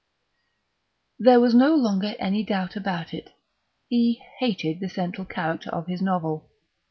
[1.19, 3.33] There was no longer any doubt about it;
[3.87, 6.49] he hated the central character of his novel.